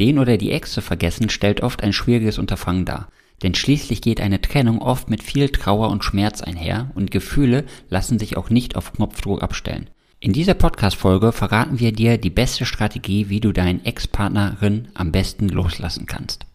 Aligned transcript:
Den 0.00 0.18
oder 0.18 0.36
die 0.36 0.50
Ex 0.50 0.72
zu 0.72 0.80
vergessen 0.80 1.30
stellt 1.30 1.62
oft 1.62 1.82
ein 1.82 1.92
schwieriges 1.92 2.38
Unterfangen 2.38 2.84
dar. 2.84 3.08
Denn 3.42 3.54
schließlich 3.54 4.00
geht 4.00 4.20
eine 4.20 4.40
Trennung 4.40 4.80
oft 4.80 5.10
mit 5.10 5.22
viel 5.22 5.50
Trauer 5.50 5.90
und 5.90 6.04
Schmerz 6.04 6.40
einher 6.40 6.90
und 6.94 7.10
Gefühle 7.10 7.64
lassen 7.88 8.18
sich 8.18 8.36
auch 8.36 8.50
nicht 8.50 8.76
auf 8.76 8.92
Knopfdruck 8.92 9.42
abstellen. 9.42 9.90
In 10.20 10.32
dieser 10.32 10.54
Podcast-Folge 10.54 11.32
verraten 11.32 11.80
wir 11.80 11.92
dir 11.92 12.16
die 12.16 12.30
beste 12.30 12.64
Strategie, 12.64 13.28
wie 13.28 13.40
du 13.40 13.52
deinen 13.52 13.84
Ex-Partnerin 13.84 14.88
am 14.94 15.12
besten 15.12 15.48
loslassen 15.48 16.06
kannst. 16.06 16.46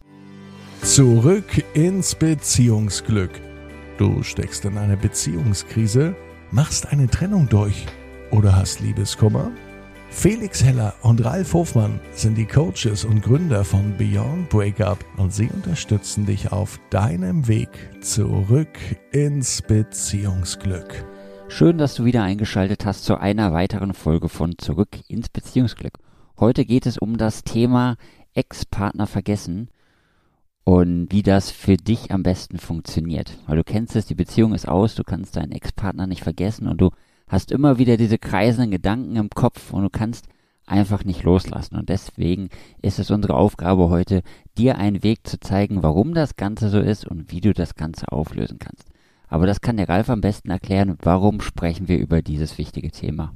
Zurück 0.82 1.62
ins 1.74 2.14
Beziehungsglück. 2.14 3.30
Du 3.98 4.22
steckst 4.22 4.64
in 4.64 4.76
einer 4.76 4.96
Beziehungskrise, 4.96 6.16
machst 6.50 6.88
eine 6.90 7.08
Trennung 7.08 7.48
durch 7.48 7.86
oder 8.30 8.56
hast 8.56 8.80
Liebeskummer? 8.80 9.52
Felix 10.12 10.62
Heller 10.62 10.92
und 11.02 11.24
Ralf 11.24 11.54
Hofmann 11.54 11.98
sind 12.12 12.36
die 12.36 12.44
Coaches 12.44 13.04
und 13.04 13.22
Gründer 13.22 13.64
von 13.64 13.96
Beyond 13.96 14.50
Breakup 14.50 14.98
und 15.16 15.32
sie 15.32 15.48
unterstützen 15.48 16.26
dich 16.26 16.52
auf 16.52 16.78
deinem 16.90 17.46
Weg 17.48 17.70
zurück 18.02 18.76
ins 19.12 19.62
Beziehungsglück. 19.62 21.06
Schön, 21.48 21.78
dass 21.78 21.94
du 21.94 22.04
wieder 22.04 22.22
eingeschaltet 22.22 22.84
hast 22.84 23.04
zu 23.04 23.18
einer 23.18 23.52
weiteren 23.54 23.94
Folge 23.94 24.28
von 24.28 24.58
Zurück 24.58 24.98
ins 25.08 25.28
Beziehungsglück. 25.30 25.94
Heute 26.38 26.64
geht 26.64 26.86
es 26.86 26.98
um 26.98 27.16
das 27.16 27.42
Thema 27.44 27.96
Ex-Partner 28.34 29.06
vergessen 29.06 29.70
und 30.64 31.08
wie 31.10 31.22
das 31.22 31.50
für 31.50 31.76
dich 31.76 32.10
am 32.10 32.24
besten 32.24 32.58
funktioniert. 32.58 33.38
Weil 33.46 33.56
du 33.56 33.64
kennst 33.64 33.96
es, 33.96 34.06
die 34.06 34.14
Beziehung 34.14 34.54
ist 34.54 34.68
aus, 34.68 34.96
du 34.96 35.04
kannst 35.04 35.36
deinen 35.36 35.52
Ex-Partner 35.52 36.06
nicht 36.06 36.22
vergessen 36.22 36.66
und 36.66 36.80
du 36.80 36.90
hast 37.30 37.52
immer 37.52 37.78
wieder 37.78 37.96
diese 37.96 38.18
kreisenden 38.18 38.72
Gedanken 38.72 39.16
im 39.16 39.30
Kopf 39.30 39.72
und 39.72 39.82
du 39.84 39.88
kannst 39.88 40.26
einfach 40.66 41.04
nicht 41.04 41.22
loslassen. 41.22 41.76
Und 41.76 41.88
deswegen 41.88 42.48
ist 42.82 42.98
es 42.98 43.10
unsere 43.10 43.34
Aufgabe 43.34 43.88
heute, 43.88 44.22
dir 44.58 44.78
einen 44.78 45.02
Weg 45.02 45.26
zu 45.26 45.38
zeigen, 45.38 45.82
warum 45.82 46.12
das 46.12 46.36
Ganze 46.36 46.68
so 46.68 46.80
ist 46.80 47.06
und 47.06 47.30
wie 47.30 47.40
du 47.40 47.52
das 47.52 47.76
Ganze 47.76 48.10
auflösen 48.10 48.58
kannst. 48.58 48.88
Aber 49.28 49.46
das 49.46 49.60
kann 49.60 49.76
der 49.76 49.88
Ralf 49.88 50.10
am 50.10 50.20
besten 50.20 50.50
erklären, 50.50 50.96
warum 51.02 51.40
sprechen 51.40 51.86
wir 51.86 51.98
über 51.98 52.20
dieses 52.20 52.58
wichtige 52.58 52.90
Thema. 52.90 53.32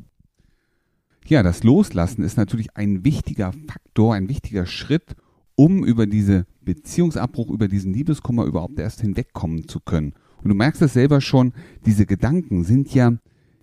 Ja, 1.27 1.43
das 1.43 1.63
Loslassen 1.63 2.25
ist 2.25 2.37
natürlich 2.37 2.77
ein 2.77 3.05
wichtiger 3.05 3.53
Faktor, 3.53 4.15
ein 4.15 4.29
wichtiger 4.29 4.67
Schritt, 4.67 5.15
um 5.55 5.85
über 5.85 6.07
diese 6.07 6.47
Beziehungsabbruch, 6.63 7.49
über 7.51 7.69
diesen 7.69 7.93
Liebeskummer 7.93 8.45
überhaupt 8.45 8.79
erst 8.81 9.01
hinwegkommen 9.01 9.69
zu 9.69 9.79
können. 9.79 10.15
Und 10.43 10.51
du 10.51 10.55
merkst 10.55 10.83
es 10.83 10.93
selber 10.93 11.21
schon, 11.21 11.55
diese 11.87 12.07
Gedanken 12.07 12.65
sind 12.65 12.93
ja 12.93 13.13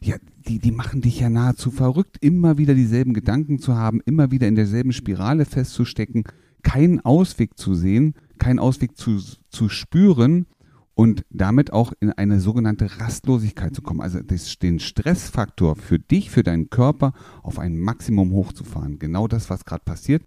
ja, 0.04 0.16
die, 0.48 0.60
die 0.60 0.72
machen 0.72 1.02
dich 1.02 1.20
ja 1.20 1.30
nahezu 1.30 1.70
verrückt, 1.72 2.18
immer 2.22 2.58
wieder 2.58 2.74
dieselben 2.74 3.14
Gedanken 3.14 3.60
zu 3.60 3.76
haben, 3.76 4.02
immer 4.06 4.32
wieder 4.32 4.48
in 4.48 4.56
derselben 4.56 4.94
Spirale 4.94 5.46
festzustecken, 5.46 6.24
keinen 6.64 7.00
Ausweg 7.02 7.58
zu 7.58 7.76
sehen, 7.76 8.16
keinen 8.40 8.60
Ausweg 8.60 8.98
zu, 8.98 9.20
zu 9.50 9.70
spüren 9.70 10.48
und 10.96 11.24
damit 11.30 11.72
auch 11.72 11.94
in 12.00 12.12
eine 12.12 12.40
sogenannte 12.40 13.00
Rastlosigkeit 13.00 13.76
zu 13.76 13.82
kommen. 13.82 14.02
Also 14.02 14.20
das, 14.22 14.58
den 14.60 14.80
Stressfaktor 14.80 15.76
für 15.76 16.00
dich, 16.00 16.32
für 16.32 16.44
deinen 16.44 16.70
Körper 16.70 17.14
auf 17.44 17.60
ein 17.60 17.80
Maximum 17.80 18.32
hochzufahren. 18.32 19.00
Genau 19.00 19.28
das, 19.28 19.50
was 19.50 19.66
gerade 19.66 19.84
passiert. 19.84 20.24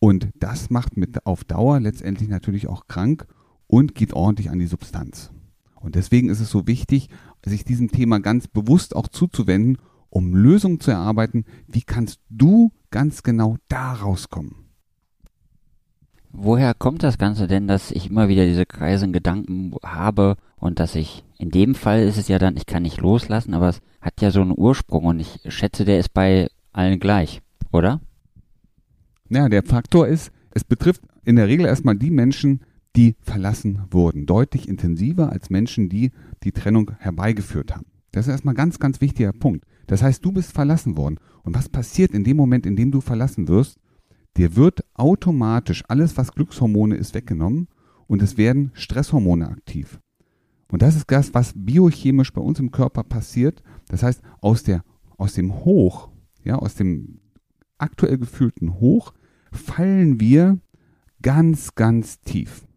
Und 0.00 0.28
das 0.38 0.70
macht 0.70 0.96
mit 0.96 1.26
auf 1.26 1.44
Dauer 1.44 1.80
letztendlich 1.80 2.28
natürlich 2.28 2.66
auch 2.66 2.86
krank 2.86 3.26
und 3.66 3.94
geht 3.94 4.12
ordentlich 4.14 4.50
an 4.50 4.58
die 4.58 4.66
Substanz. 4.66 5.30
Und 5.80 5.94
deswegen 5.94 6.28
ist 6.28 6.40
es 6.40 6.50
so 6.50 6.66
wichtig, 6.66 7.08
sich 7.44 7.64
diesem 7.64 7.90
Thema 7.90 8.20
ganz 8.20 8.48
bewusst 8.48 8.94
auch 8.96 9.08
zuzuwenden, 9.08 9.78
um 10.10 10.34
Lösungen 10.34 10.80
zu 10.80 10.90
erarbeiten. 10.90 11.44
Wie 11.66 11.82
kannst 11.82 12.20
du 12.30 12.72
ganz 12.90 13.22
genau 13.22 13.56
da 13.68 13.94
rauskommen? 13.94 14.68
Woher 16.30 16.74
kommt 16.74 17.02
das 17.02 17.18
Ganze 17.18 17.46
denn, 17.46 17.66
dass 17.66 17.90
ich 17.90 18.10
immer 18.10 18.28
wieder 18.28 18.44
diese 18.44 18.66
kreisenden 18.66 19.12
Gedanken 19.12 19.74
habe 19.82 20.36
und 20.56 20.78
dass 20.78 20.94
ich, 20.94 21.24
in 21.38 21.50
dem 21.50 21.74
Fall 21.74 22.02
ist 22.02 22.18
es 22.18 22.28
ja 22.28 22.38
dann, 22.38 22.56
ich 22.56 22.66
kann 22.66 22.82
nicht 22.82 23.00
loslassen, 23.00 23.54
aber 23.54 23.70
es 23.70 23.80
hat 24.00 24.20
ja 24.20 24.30
so 24.30 24.42
einen 24.42 24.56
Ursprung 24.56 25.04
und 25.04 25.20
ich 25.20 25.40
schätze, 25.48 25.84
der 25.84 25.98
ist 25.98 26.12
bei 26.12 26.48
allen 26.72 27.00
gleich, 27.00 27.40
oder? 27.72 28.00
Ja, 29.30 29.48
der 29.48 29.62
Faktor 29.62 30.06
ist, 30.06 30.30
es 30.50 30.64
betrifft 30.64 31.02
in 31.24 31.36
der 31.36 31.48
Regel 31.48 31.66
erstmal 31.66 31.96
die 31.96 32.10
Menschen, 32.10 32.60
die 32.94 33.16
verlassen 33.20 33.82
wurden. 33.90 34.26
Deutlich 34.26 34.68
intensiver 34.68 35.30
als 35.30 35.50
Menschen, 35.50 35.88
die 35.88 36.12
die 36.44 36.52
Trennung 36.52 36.92
herbeigeführt 36.98 37.74
haben. 37.74 37.86
Das 38.12 38.26
ist 38.26 38.32
erstmal 38.32 38.54
ganz, 38.54 38.78
ganz 38.78 39.00
wichtiger 39.00 39.32
Punkt. 39.32 39.64
Das 39.86 40.02
heißt, 40.02 40.24
du 40.24 40.32
bist 40.32 40.52
verlassen 40.52 40.96
worden. 40.96 41.18
Und 41.42 41.54
was 41.54 41.68
passiert 41.68 42.12
in 42.12 42.24
dem 42.24 42.36
Moment, 42.36 42.66
in 42.66 42.76
dem 42.76 42.90
du 42.90 43.00
verlassen 43.00 43.48
wirst? 43.48 43.78
Dir 44.36 44.56
wird 44.56 44.84
automatisch 44.94 45.82
alles, 45.88 46.16
was 46.16 46.32
Glückshormone 46.32 46.96
ist, 46.96 47.14
weggenommen 47.14 47.68
und 48.06 48.22
es 48.22 48.36
werden 48.36 48.70
Stresshormone 48.74 49.48
aktiv. 49.48 49.98
Und 50.70 50.82
das 50.82 50.96
ist 50.96 51.10
das, 51.10 51.32
was 51.34 51.54
biochemisch 51.56 52.32
bei 52.32 52.42
uns 52.42 52.60
im 52.60 52.70
Körper 52.70 53.02
passiert. 53.02 53.62
Das 53.88 54.02
heißt, 54.02 54.20
aus, 54.40 54.62
der, 54.62 54.84
aus 55.16 55.32
dem 55.32 55.64
Hoch, 55.64 56.10
ja, 56.44 56.56
aus 56.56 56.74
dem 56.74 57.20
aktuell 57.78 58.18
gefühlten 58.18 58.74
Hoch, 58.74 59.14
fallen 59.50 60.20
wir 60.20 60.58
ganz, 61.22 61.74
ganz 61.74 62.20
tief 62.20 62.67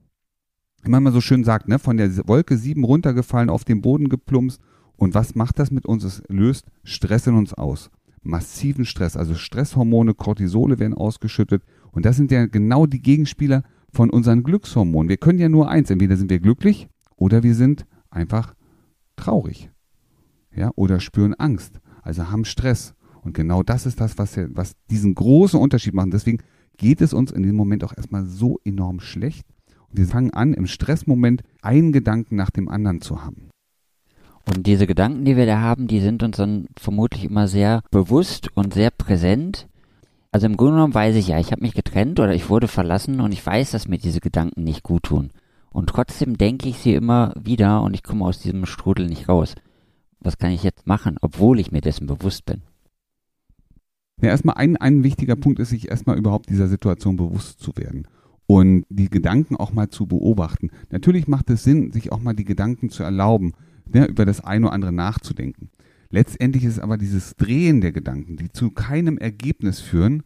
man 0.90 1.04
mal 1.04 1.14
so 1.14 1.22
schön 1.22 1.44
sagt, 1.44 1.68
ne, 1.68 1.80
von 1.80 1.98
der 1.98 2.10
Wolke 2.28 2.58
7 2.58 2.84
runtergefallen, 2.84 3.50
auf 3.50 3.64
den 3.64 3.82
Boden 3.82 4.10
geplumpst. 4.10 4.60
Und 4.96 5.14
was 5.14 5.36
macht 5.36 5.60
das 5.60 5.72
mit 5.72 5.86
uns? 5.86 6.04
Es 6.04 6.24
löst 6.28 6.68
Stress 6.84 7.28
in 7.28 7.36
uns 7.36 7.54
aus. 7.54 7.90
Massiven 8.24 8.86
Stress. 8.86 9.18
Also 9.18 9.36
Stresshormone, 9.36 10.14
Cortisole 10.14 10.80
werden 10.80 10.94
ausgeschüttet. 10.94 11.64
Und 11.92 12.06
das 12.06 12.18
sind 12.18 12.32
ja 12.32 12.46
genau 12.46 12.86
die 12.86 13.02
Gegenspieler 13.02 13.64
von 13.92 14.10
unseren 14.10 14.44
Glückshormonen. 14.44 15.10
Wir 15.10 15.18
können 15.18 15.40
ja 15.40 15.50
nur 15.50 15.70
eins. 15.70 15.90
Entweder 15.90 16.18
sind 16.18 16.30
wir 16.30 16.40
glücklich 16.40 16.88
oder 17.16 17.44
wir 17.44 17.56
sind 17.56 17.86
einfach 18.10 18.56
traurig. 19.16 19.70
Ja, 20.54 20.72
oder 20.76 21.00
spüren 21.00 21.34
Angst. 21.36 21.80
Also 22.02 22.30
haben 22.30 22.46
Stress. 22.46 22.94
Und 23.24 23.34
genau 23.34 23.64
das 23.64 23.86
ist 23.86 24.02
das, 24.02 24.18
was, 24.18 24.38
was 24.38 24.76
diesen 24.90 25.16
großen 25.16 25.60
Unterschied 25.60 25.94
macht. 25.94 26.14
Deswegen 26.14 26.40
geht 26.78 27.02
es 27.02 27.14
uns 27.14 27.32
in 27.32 27.44
dem 27.44 27.56
Moment 27.56 27.84
auch 27.84 27.96
erstmal 27.96 28.26
so 28.26 28.60
enorm 28.64 29.00
schlecht 29.00 29.46
wir 29.94 30.06
fangen 30.06 30.32
an, 30.32 30.54
im 30.54 30.68
Stressmoment 30.68 31.44
einen 31.62 31.92
Gedanken 31.92 32.36
nach 32.36 32.50
dem 32.50 32.70
anderen 32.70 33.02
zu 33.02 33.24
haben. 33.24 33.50
Und 34.48 34.66
diese 34.66 34.88
Gedanken, 34.88 35.26
die 35.26 35.38
wir 35.38 35.46
da 35.46 35.60
haben, 35.60 35.88
die 35.88 36.00
sind 36.00 36.24
uns 36.24 36.38
dann 36.38 36.68
vermutlich 36.78 37.26
immer 37.26 37.48
sehr 37.48 37.82
bewusst 37.92 38.50
und 38.56 38.74
sehr 38.74 38.90
präsent. 38.90 39.68
Also 40.32 40.48
im 40.48 40.58
Grunde 40.58 40.76
genommen 40.76 40.94
weiß 40.94 41.16
ich 41.16 41.28
ja, 41.28 41.40
ich 41.40 41.52
habe 41.52 41.62
mich 41.62 41.74
getrennt 41.74 42.20
oder 42.20 42.34
ich 42.34 42.50
wurde 42.50 42.68
verlassen 42.68 43.20
und 43.22 43.32
ich 43.34 43.46
weiß, 43.46 43.72
dass 43.72 43.88
mir 43.88 43.98
diese 43.98 44.20
Gedanken 44.20 44.64
nicht 44.64 44.84
gut 44.84 45.04
tun. 45.04 45.30
Und 45.72 45.90
trotzdem 45.90 46.38
denke 46.38 46.70
ich 46.70 46.80
sie 46.80 46.94
immer 46.94 47.34
wieder 47.40 47.82
und 47.82 47.94
ich 47.94 48.04
komme 48.04 48.26
aus 48.26 48.40
diesem 48.40 48.66
Strudel 48.66 49.08
nicht 49.08 49.30
raus. 49.30 49.56
Was 50.20 50.38
kann 50.38 50.52
ich 50.52 50.64
jetzt 50.64 50.88
machen, 50.88 51.18
obwohl 51.22 51.60
ich 51.60 51.72
mir 51.72 51.82
dessen 51.82 52.08
bewusst 52.08 52.46
bin? 52.46 52.62
Ja, 54.22 54.30
erstmal 54.30 54.58
ein, 54.58 54.78
ein 54.78 55.04
wichtiger 55.04 55.36
Punkt 55.36 55.60
ist, 55.60 55.70
sich 55.70 55.90
erstmal 55.90 56.18
überhaupt 56.18 56.50
dieser 56.50 56.68
Situation 56.68 57.16
bewusst 57.16 57.60
zu 57.60 57.76
werden 57.76 58.08
und 58.52 58.86
die 58.90 59.10
Gedanken 59.10 59.56
auch 59.56 59.72
mal 59.72 59.90
zu 59.90 60.08
beobachten. 60.08 60.72
Natürlich 60.90 61.30
macht 61.30 61.50
es 61.50 61.64
Sinn, 61.64 61.94
sich 61.94 62.12
auch 62.12 62.20
mal 62.20 62.34
die 62.34 62.44
Gedanken 62.44 62.90
zu 62.90 63.02
erlauben, 63.02 63.54
ne, 63.86 64.08
über 64.08 64.26
das 64.26 64.44
eine 64.44 64.66
oder 64.66 64.74
andere 64.74 64.92
nachzudenken. 64.92 65.70
Letztendlich 66.10 66.66
ist 66.66 66.80
aber 66.80 66.98
dieses 66.98 67.38
Drehen 67.38 67.80
der 67.80 67.94
Gedanken, 67.94 68.36
die 68.36 68.52
zu 68.52 68.72
keinem 68.72 69.18
Ergebnis 69.18 69.80
führen, 69.80 70.24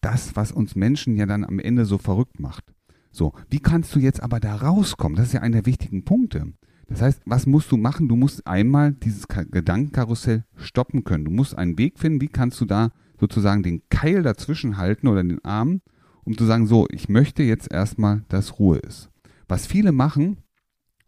das, 0.00 0.34
was 0.34 0.50
uns 0.50 0.74
Menschen 0.74 1.16
ja 1.16 1.26
dann 1.26 1.44
am 1.44 1.60
Ende 1.60 1.84
so 1.84 1.96
verrückt 1.96 2.40
macht. 2.40 2.64
So, 3.12 3.32
wie 3.50 3.60
kannst 3.60 3.94
du 3.94 4.00
jetzt 4.00 4.20
aber 4.20 4.40
da 4.40 4.56
rauskommen? 4.56 5.14
Das 5.14 5.28
ist 5.28 5.34
ja 5.34 5.40
einer 5.42 5.58
der 5.58 5.66
wichtigen 5.66 6.04
Punkte. 6.04 6.54
Das 6.88 7.02
heißt, 7.02 7.22
was 7.24 7.46
musst 7.46 7.70
du 7.70 7.76
machen? 7.76 8.08
Du 8.08 8.16
musst 8.16 8.48
einmal 8.48 8.94
dieses 8.94 9.28
Gedankenkarussell 9.28 10.42
stoppen 10.56 11.04
können. 11.04 11.24
Du 11.24 11.30
musst 11.30 11.56
einen 11.56 11.78
Weg 11.78 12.00
finden, 12.00 12.20
wie 12.20 12.26
kannst 12.26 12.60
du 12.60 12.64
da 12.64 12.90
sozusagen 13.20 13.62
den 13.62 13.82
Keil 13.90 14.24
dazwischen 14.24 14.76
halten 14.76 15.06
oder 15.06 15.22
den 15.22 15.44
Arm 15.44 15.82
um 16.24 16.36
zu 16.36 16.44
sagen, 16.44 16.66
so, 16.66 16.86
ich 16.90 17.08
möchte 17.08 17.42
jetzt 17.42 17.70
erstmal, 17.72 18.24
dass 18.28 18.58
Ruhe 18.58 18.78
ist. 18.78 19.10
Was 19.48 19.66
viele 19.66 19.92
machen, 19.92 20.38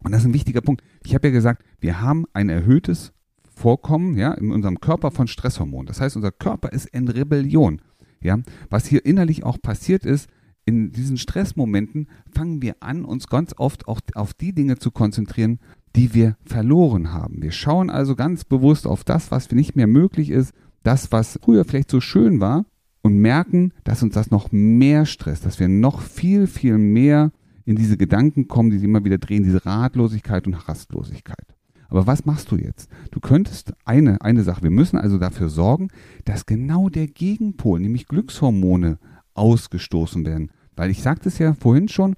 und 0.03 0.11
das 0.11 0.21
ist 0.21 0.27
ein 0.27 0.33
wichtiger 0.33 0.61
Punkt, 0.61 0.83
ich 1.03 1.15
habe 1.15 1.27
ja 1.27 1.33
gesagt, 1.33 1.63
wir 1.79 2.01
haben 2.01 2.25
ein 2.33 2.49
erhöhtes 2.49 3.13
Vorkommen 3.55 4.17
ja, 4.17 4.33
in 4.33 4.51
unserem 4.51 4.79
Körper 4.79 5.09
von 5.09 5.27
Stresshormonen. 5.27 5.87
Das 5.87 5.99
heißt, 5.99 6.15
unser 6.15 6.31
Körper 6.31 6.71
ist 6.71 6.85
in 6.85 7.07
Rebellion. 7.07 7.81
Ja. 8.21 8.37
Was 8.69 8.85
hier 8.85 9.05
innerlich 9.05 9.43
auch 9.43 9.59
passiert 9.59 10.05
ist, 10.05 10.29
in 10.65 10.91
diesen 10.91 11.17
Stressmomenten 11.17 12.07
fangen 12.31 12.61
wir 12.61 12.75
an, 12.81 13.05
uns 13.05 13.27
ganz 13.27 13.53
oft 13.57 13.87
auch 13.87 14.01
auf 14.15 14.33
die 14.33 14.53
Dinge 14.53 14.77
zu 14.77 14.91
konzentrieren, 14.91 15.59
die 15.95 16.13
wir 16.13 16.37
verloren 16.45 17.13
haben. 17.13 17.41
Wir 17.41 17.51
schauen 17.51 17.89
also 17.89 18.15
ganz 18.15 18.43
bewusst 18.43 18.85
auf 18.85 19.03
das, 19.03 19.31
was 19.31 19.49
nicht 19.51 19.75
mehr 19.75 19.87
möglich 19.87 20.29
ist, 20.29 20.53
das, 20.83 21.11
was 21.11 21.39
früher 21.41 21.65
vielleicht 21.65 21.89
so 21.89 22.01
schön 22.01 22.39
war, 22.39 22.65
und 23.01 23.17
merken, 23.17 23.73
dass 23.83 24.03
uns 24.03 24.13
das 24.13 24.31
noch 24.31 24.51
mehr 24.51 25.05
stresst, 25.05 25.45
dass 25.45 25.59
wir 25.59 25.67
noch 25.67 26.01
viel, 26.01 26.47
viel 26.47 26.77
mehr 26.77 27.31
in 27.65 27.75
diese 27.75 27.97
Gedanken 27.97 28.47
kommen, 28.47 28.69
die 28.69 28.77
sich 28.77 28.87
immer 28.87 29.03
wieder 29.03 29.17
drehen, 29.17 29.43
diese 29.43 29.65
Ratlosigkeit 29.65 30.47
und 30.47 30.53
Rastlosigkeit. 30.53 31.55
Aber 31.89 32.07
was 32.07 32.25
machst 32.25 32.51
du 32.51 32.57
jetzt? 32.57 32.89
Du 33.11 33.19
könntest 33.19 33.73
eine, 33.85 34.21
eine 34.21 34.43
Sache, 34.43 34.63
wir 34.63 34.69
müssen 34.69 34.97
also 34.97 35.17
dafür 35.17 35.49
sorgen, 35.49 35.89
dass 36.25 36.45
genau 36.45 36.89
der 36.89 37.07
Gegenpol, 37.07 37.79
nämlich 37.79 38.07
Glückshormone, 38.07 38.99
ausgestoßen 39.33 40.25
werden. 40.25 40.51
Weil 40.75 40.91
ich 40.91 41.01
sagte 41.01 41.29
es 41.29 41.37
ja 41.37 41.53
vorhin 41.53 41.87
schon, 41.87 42.15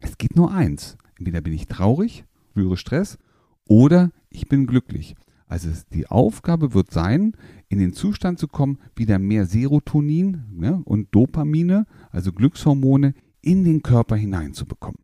es 0.00 0.18
geht 0.18 0.36
nur 0.36 0.52
eins. 0.52 0.96
Entweder 1.18 1.40
bin 1.40 1.52
ich 1.52 1.66
traurig, 1.66 2.24
spüre 2.50 2.76
Stress, 2.76 3.18
oder 3.66 4.10
ich 4.28 4.48
bin 4.48 4.66
glücklich. 4.66 5.14
Also 5.46 5.68
die 5.92 6.06
Aufgabe 6.06 6.74
wird 6.74 6.90
sein, 6.90 7.32
in 7.68 7.78
den 7.78 7.92
Zustand 7.92 8.38
zu 8.38 8.48
kommen, 8.48 8.78
wieder 8.96 9.18
mehr 9.18 9.46
Serotonin 9.46 10.44
ne, 10.50 10.80
und 10.84 11.14
Dopamine, 11.14 11.86
also 12.10 12.32
Glückshormone, 12.32 13.14
in 13.42 13.64
den 13.64 13.82
Körper 13.82 14.16
hineinzubekommen. 14.16 14.98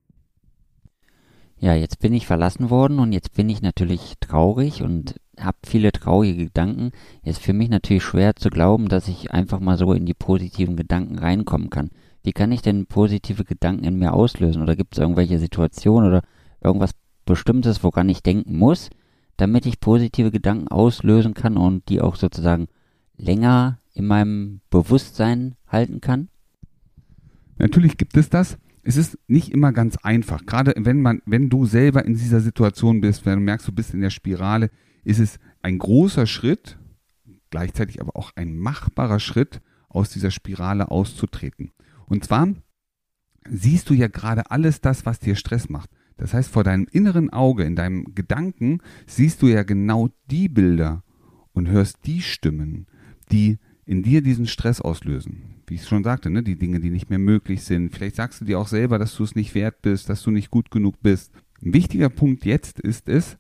Ja, 1.58 1.74
jetzt 1.74 1.98
bin 1.98 2.14
ich 2.14 2.26
verlassen 2.26 2.70
worden 2.70 2.98
und 2.98 3.12
jetzt 3.12 3.34
bin 3.34 3.50
ich 3.50 3.60
natürlich 3.60 4.14
traurig 4.18 4.82
und 4.82 5.20
habe 5.38 5.58
viele 5.66 5.92
traurige 5.92 6.46
Gedanken. 6.46 6.92
Jetzt 7.22 7.40
für 7.40 7.52
mich 7.52 7.68
natürlich 7.68 8.02
schwer 8.02 8.34
zu 8.34 8.48
glauben, 8.48 8.88
dass 8.88 9.08
ich 9.08 9.30
einfach 9.30 9.60
mal 9.60 9.76
so 9.76 9.92
in 9.92 10.06
die 10.06 10.14
positiven 10.14 10.76
Gedanken 10.76 11.18
reinkommen 11.18 11.68
kann. 11.68 11.90
Wie 12.22 12.32
kann 12.32 12.50
ich 12.50 12.62
denn 12.62 12.86
positive 12.86 13.44
Gedanken 13.44 13.84
in 13.84 13.98
mir 13.98 14.14
auslösen? 14.14 14.62
Oder 14.62 14.74
gibt 14.74 14.94
es 14.94 15.02
irgendwelche 15.02 15.38
Situationen 15.38 16.08
oder 16.08 16.22
irgendwas 16.62 16.92
Bestimmtes, 17.26 17.84
woran 17.84 18.08
ich 18.08 18.22
denken 18.22 18.56
muss, 18.56 18.88
damit 19.40 19.66
ich 19.66 19.80
positive 19.80 20.30
Gedanken 20.30 20.68
auslösen 20.68 21.34
kann 21.34 21.56
und 21.56 21.88
die 21.88 22.00
auch 22.00 22.16
sozusagen 22.16 22.68
länger 23.16 23.80
in 23.94 24.06
meinem 24.06 24.60
Bewusstsein 24.70 25.56
halten 25.66 26.00
kann? 26.00 26.28
Natürlich 27.58 27.96
gibt 27.96 28.16
es 28.16 28.28
das. 28.28 28.58
Es 28.82 28.96
ist 28.96 29.18
nicht 29.28 29.50
immer 29.50 29.72
ganz 29.72 29.96
einfach. 29.98 30.46
Gerade 30.46 30.74
wenn 30.76 31.02
man, 31.02 31.22
wenn 31.26 31.50
du 31.50 31.66
selber 31.66 32.04
in 32.04 32.14
dieser 32.14 32.40
Situation 32.40 33.00
bist, 33.00 33.26
wenn 33.26 33.38
du 33.38 33.44
merkst, 33.44 33.68
du 33.68 33.72
bist 33.72 33.92
in 33.92 34.00
der 34.00 34.10
Spirale, 34.10 34.70
ist 35.04 35.20
es 35.20 35.38
ein 35.62 35.78
großer 35.78 36.26
Schritt, 36.26 36.78
gleichzeitig 37.50 38.00
aber 38.00 38.16
auch 38.16 38.32
ein 38.36 38.58
machbarer 38.58 39.20
Schritt, 39.20 39.60
aus 39.90 40.10
dieser 40.10 40.30
Spirale 40.30 40.90
auszutreten. 40.90 41.72
Und 42.06 42.24
zwar 42.24 42.48
siehst 43.48 43.90
du 43.90 43.94
ja 43.94 44.06
gerade 44.06 44.50
alles 44.50 44.80
das, 44.80 45.04
was 45.04 45.18
dir 45.18 45.34
Stress 45.34 45.68
macht. 45.68 45.90
Das 46.20 46.34
heißt, 46.34 46.50
vor 46.50 46.64
deinem 46.64 46.86
inneren 46.92 47.30
Auge, 47.30 47.64
in 47.64 47.76
deinem 47.76 48.14
Gedanken, 48.14 48.80
siehst 49.06 49.40
du 49.40 49.46
ja 49.46 49.62
genau 49.62 50.10
die 50.30 50.50
Bilder 50.50 51.02
und 51.52 51.68
hörst 51.68 51.96
die 52.04 52.20
Stimmen, 52.20 52.86
die 53.32 53.58
in 53.86 54.02
dir 54.02 54.20
diesen 54.20 54.46
Stress 54.46 54.82
auslösen. 54.82 55.62
Wie 55.66 55.76
ich 55.76 55.86
schon 55.86 56.04
sagte, 56.04 56.30
ne, 56.30 56.42
die 56.42 56.58
Dinge, 56.58 56.78
die 56.78 56.90
nicht 56.90 57.08
mehr 57.08 57.18
möglich 57.18 57.62
sind. 57.62 57.94
Vielleicht 57.94 58.16
sagst 58.16 58.42
du 58.42 58.44
dir 58.44 58.58
auch 58.58 58.68
selber, 58.68 58.98
dass 58.98 59.16
du 59.16 59.24
es 59.24 59.34
nicht 59.34 59.54
wert 59.54 59.80
bist, 59.80 60.10
dass 60.10 60.22
du 60.22 60.30
nicht 60.30 60.50
gut 60.50 60.70
genug 60.70 61.00
bist. 61.00 61.32
Ein 61.62 61.72
wichtiger 61.72 62.10
Punkt 62.10 62.44
jetzt 62.44 62.80
ist 62.80 63.08
es, 63.08 63.38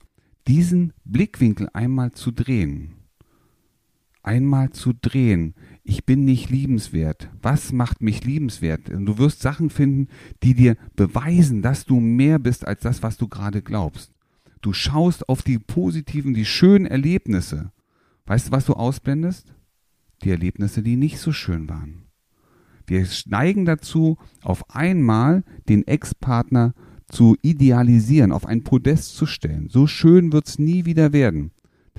diesen 0.48 0.94
Blickwinkel 1.04 1.68
einmal 1.74 2.12
zu 2.12 2.30
drehen. 2.30 2.94
Einmal 4.22 4.70
zu 4.70 4.92
drehen 4.92 5.54
ich 5.90 6.04
bin 6.04 6.24
nicht 6.24 6.50
liebenswert. 6.50 7.30
Was 7.42 7.72
macht 7.72 8.00
mich 8.00 8.24
liebenswert? 8.24 8.88
Du 8.88 9.18
wirst 9.18 9.40
Sachen 9.40 9.70
finden, 9.70 10.06
die 10.42 10.54
dir 10.54 10.76
beweisen, 10.94 11.62
dass 11.62 11.84
du 11.84 11.98
mehr 11.98 12.38
bist 12.38 12.64
als 12.64 12.82
das, 12.82 13.02
was 13.02 13.16
du 13.16 13.26
gerade 13.26 13.60
glaubst. 13.60 14.12
Du 14.60 14.72
schaust 14.72 15.28
auf 15.28 15.42
die 15.42 15.58
positiven, 15.58 16.32
die 16.32 16.44
schönen 16.44 16.86
Erlebnisse. 16.86 17.72
Weißt 18.26 18.48
du, 18.48 18.52
was 18.52 18.66
du 18.66 18.74
ausblendest? 18.74 19.52
Die 20.22 20.30
Erlebnisse, 20.30 20.82
die 20.82 20.94
nicht 20.94 21.18
so 21.18 21.32
schön 21.32 21.68
waren. 21.68 22.04
Wir 22.86 23.04
neigen 23.26 23.64
dazu, 23.64 24.16
auf 24.42 24.70
einmal 24.70 25.42
den 25.68 25.86
Ex-Partner 25.86 26.74
zu 27.08 27.36
idealisieren, 27.42 28.30
auf 28.30 28.46
ein 28.46 28.62
Podest 28.62 29.16
zu 29.16 29.26
stellen. 29.26 29.68
So 29.70 29.88
schön 29.88 30.32
wird's 30.32 30.60
nie 30.60 30.84
wieder 30.84 31.12
werden. 31.12 31.50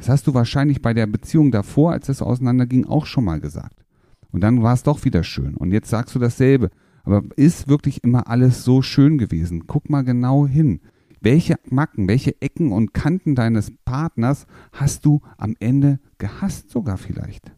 Das 0.02 0.10
hast 0.10 0.26
du 0.26 0.34
wahrscheinlich 0.34 0.82
bei 0.82 0.96
der 0.96 1.06
Beziehung 1.06 1.52
davor, 1.52 1.92
als 1.92 2.10
es 2.10 2.24
auseinanderging, 2.24 2.86
auch 2.86 3.06
schon 3.06 3.24
mal 3.24 3.40
gesagt. 3.40 3.86
Und 4.32 4.42
dann 4.42 4.64
war 4.64 4.74
es 4.74 4.82
doch 4.82 5.06
wieder 5.06 5.24
schön. 5.24 5.56
Und 5.56 5.72
jetzt 5.72 5.92
sagst 5.92 6.16
du 6.16 6.20
dasselbe. 6.20 6.72
Aber 7.04 7.22
ist 7.36 7.68
wirklich 7.68 8.04
immer 8.04 8.28
alles 8.28 8.64
so 8.64 8.82
schön 8.82 9.20
gewesen? 9.20 9.68
Guck 9.68 9.92
mal 9.92 10.04
genau 10.04 10.48
hin. 10.48 10.82
Welche 11.20 11.58
Macken, 11.70 12.08
welche 12.08 12.42
Ecken 12.42 12.72
und 12.72 12.96
Kanten 12.96 13.36
deines 13.36 13.72
Partners 13.86 14.48
hast 14.72 15.06
du 15.06 15.22
am 15.38 15.56
Ende 15.60 16.00
gehasst 16.18 16.72
sogar 16.72 16.98
vielleicht? 16.98 17.52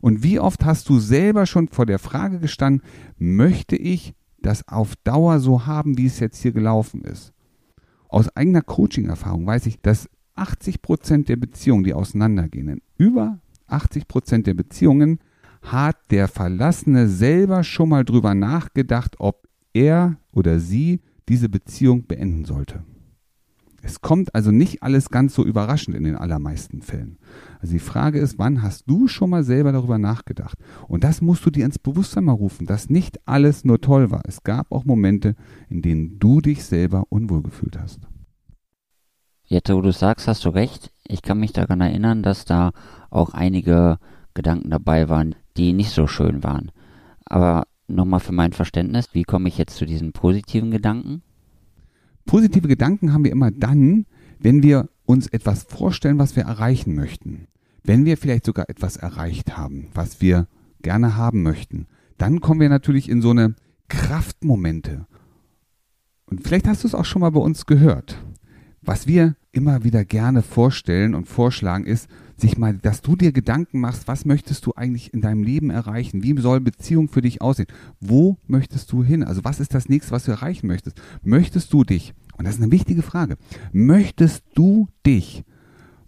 Und 0.00 0.22
wie 0.22 0.40
oft 0.40 0.64
hast 0.64 0.88
du 0.88 0.98
selber 0.98 1.44
schon 1.44 1.68
vor 1.68 1.84
der 1.84 1.98
Frage 1.98 2.38
gestanden, 2.38 2.82
möchte 3.18 3.76
ich 3.76 4.14
das 4.40 4.66
auf 4.66 4.96
Dauer 5.04 5.40
so 5.40 5.66
haben, 5.66 5.98
wie 5.98 6.06
es 6.06 6.20
jetzt 6.20 6.40
hier 6.40 6.52
gelaufen 6.52 7.02
ist? 7.02 7.34
Aus 8.08 8.34
eigener 8.34 8.62
Coaching-Erfahrung 8.62 9.46
weiß 9.46 9.66
ich, 9.66 9.78
dass 9.82 10.08
80 10.34 10.82
Prozent 10.82 11.28
der 11.28 11.36
Beziehungen, 11.36 11.84
die 11.84 11.94
auseinandergehen, 11.94 12.80
über 12.96 13.38
80 13.66 14.08
Prozent 14.08 14.46
der 14.46 14.54
Beziehungen 14.54 15.18
hat 15.62 15.96
der 16.10 16.28
Verlassene 16.28 17.08
selber 17.08 17.64
schon 17.64 17.88
mal 17.88 18.04
drüber 18.04 18.34
nachgedacht, 18.34 19.16
ob 19.18 19.48
er 19.72 20.16
oder 20.32 20.58
sie 20.58 21.00
diese 21.28 21.48
Beziehung 21.48 22.06
beenden 22.06 22.44
sollte. 22.44 22.82
Es 23.84 24.00
kommt 24.00 24.32
also 24.34 24.52
nicht 24.52 24.82
alles 24.84 25.10
ganz 25.10 25.34
so 25.34 25.44
überraschend 25.44 25.96
in 25.96 26.04
den 26.04 26.14
allermeisten 26.14 26.82
Fällen. 26.82 27.18
Also 27.60 27.72
die 27.72 27.80
Frage 27.80 28.20
ist, 28.20 28.38
wann 28.38 28.62
hast 28.62 28.88
du 28.88 29.08
schon 29.08 29.30
mal 29.30 29.42
selber 29.42 29.72
darüber 29.72 29.98
nachgedacht? 29.98 30.56
Und 30.86 31.02
das 31.02 31.20
musst 31.20 31.44
du 31.44 31.50
dir 31.50 31.64
ins 31.64 31.80
Bewusstsein 31.80 32.24
mal 32.24 32.32
rufen, 32.32 32.66
dass 32.66 32.90
nicht 32.90 33.26
alles 33.26 33.64
nur 33.64 33.80
toll 33.80 34.12
war. 34.12 34.22
Es 34.24 34.44
gab 34.44 34.70
auch 34.70 34.84
Momente, 34.84 35.34
in 35.68 35.82
denen 35.82 36.20
du 36.20 36.40
dich 36.40 36.64
selber 36.64 37.04
unwohl 37.08 37.42
gefühlt 37.42 37.76
hast. 37.76 38.00
Jetzt, 39.52 39.70
wo 39.70 39.82
du 39.82 39.92
sagst, 39.92 40.28
hast 40.28 40.46
du 40.46 40.48
recht. 40.48 40.90
Ich 41.06 41.20
kann 41.20 41.38
mich 41.38 41.52
daran 41.52 41.82
erinnern, 41.82 42.22
dass 42.22 42.46
da 42.46 42.72
auch 43.10 43.34
einige 43.34 43.98
Gedanken 44.32 44.70
dabei 44.70 45.10
waren, 45.10 45.34
die 45.58 45.74
nicht 45.74 45.90
so 45.90 46.06
schön 46.06 46.42
waren. 46.42 46.72
Aber 47.26 47.66
nochmal 47.86 48.20
für 48.20 48.32
mein 48.32 48.54
Verständnis, 48.54 49.12
wie 49.12 49.24
komme 49.24 49.50
ich 49.50 49.58
jetzt 49.58 49.76
zu 49.76 49.84
diesen 49.84 50.14
positiven 50.14 50.70
Gedanken? 50.70 51.20
Positive 52.24 52.66
Gedanken 52.66 53.12
haben 53.12 53.24
wir 53.24 53.30
immer 53.30 53.50
dann, 53.50 54.06
wenn 54.38 54.62
wir 54.62 54.88
uns 55.04 55.26
etwas 55.26 55.64
vorstellen, 55.64 56.18
was 56.18 56.34
wir 56.34 56.44
erreichen 56.44 56.94
möchten. 56.94 57.46
Wenn 57.84 58.06
wir 58.06 58.16
vielleicht 58.16 58.46
sogar 58.46 58.70
etwas 58.70 58.96
erreicht 58.96 59.58
haben, 59.58 59.88
was 59.92 60.22
wir 60.22 60.48
gerne 60.80 61.18
haben 61.18 61.42
möchten, 61.42 61.88
dann 62.16 62.40
kommen 62.40 62.60
wir 62.60 62.70
natürlich 62.70 63.06
in 63.06 63.20
so 63.20 63.32
eine 63.32 63.54
Kraftmomente. 63.88 65.06
Und 66.24 66.42
vielleicht 66.42 66.66
hast 66.66 66.84
du 66.84 66.88
es 66.88 66.94
auch 66.94 67.04
schon 67.04 67.20
mal 67.20 67.32
bei 67.32 67.40
uns 67.40 67.66
gehört. 67.66 68.16
Was 68.84 69.06
wir 69.06 69.36
immer 69.52 69.84
wieder 69.84 70.04
gerne 70.04 70.42
vorstellen 70.42 71.14
und 71.14 71.28
vorschlagen 71.28 71.86
ist, 71.86 72.08
sich 72.36 72.58
mal, 72.58 72.76
dass 72.76 73.00
du 73.00 73.14
dir 73.14 73.30
Gedanken 73.30 73.78
machst, 73.78 74.08
was 74.08 74.24
möchtest 74.24 74.66
du 74.66 74.72
eigentlich 74.74 75.14
in 75.14 75.20
deinem 75.20 75.44
Leben 75.44 75.70
erreichen? 75.70 76.24
Wie 76.24 76.36
soll 76.40 76.60
Beziehung 76.60 77.08
für 77.08 77.22
dich 77.22 77.40
aussehen? 77.40 77.68
Wo 78.00 78.38
möchtest 78.48 78.90
du 78.90 79.04
hin? 79.04 79.22
Also 79.22 79.44
was 79.44 79.60
ist 79.60 79.74
das 79.74 79.88
nächste, 79.88 80.10
was 80.10 80.24
du 80.24 80.32
erreichen 80.32 80.66
möchtest? 80.66 81.00
Möchtest 81.22 81.72
du 81.72 81.84
dich, 81.84 82.12
und 82.36 82.44
das 82.44 82.56
ist 82.56 82.62
eine 82.62 82.72
wichtige 82.72 83.02
Frage, 83.02 83.36
möchtest 83.72 84.42
du 84.54 84.88
dich 85.06 85.44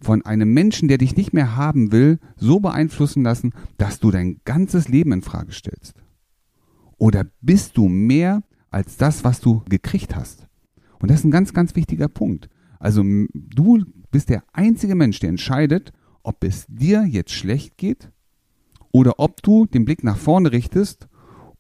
von 0.01 0.23
einem 0.23 0.53
Menschen, 0.53 0.89
der 0.89 0.99
dich 0.99 1.17
nicht 1.17 1.33
mehr 1.33 1.55
haben 1.55 1.93
will, 1.93 2.19
so 2.37 2.59
beeinflussen 2.59 3.23
lassen, 3.23 3.53
dass 3.79 4.01
du 4.01 4.11
dein 4.11 4.41
ganzes 4.45 4.89
Leben 4.89 5.13
in 5.13 5.23
Frage 5.23 5.53
stellst? 5.53 5.95
Oder 6.99 7.27
bist 7.41 7.77
du 7.77 7.89
mehr 7.89 8.43
als 8.71 8.97
das, 8.97 9.23
was 9.23 9.41
du 9.41 9.63
gekriegt 9.69 10.17
hast? 10.17 10.49
Und 10.99 11.11
das 11.11 11.21
ist 11.21 11.25
ein 11.25 11.31
ganz, 11.31 11.53
ganz 11.53 11.77
wichtiger 11.77 12.09
Punkt. 12.09 12.49
Also 12.85 13.03
du 13.33 13.83
bist 14.11 14.29
der 14.29 14.45
einzige 14.53 14.95
Mensch, 14.95 15.19
der 15.19 15.31
entscheidet, 15.31 15.95
ob 16.23 16.45
es 16.45 16.67
dir 16.69 17.07
jetzt 17.07 17.33
schlecht 17.33 17.79
geht 17.79 18.11
oder 18.93 19.15
ob 19.17 19.43
du 19.43 19.65
den 19.65 19.87
Blick 19.87 20.05
nach 20.05 20.19
vorne 20.19 20.53
richtest 20.53 21.09